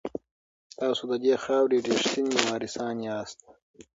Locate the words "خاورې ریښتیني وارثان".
1.43-2.95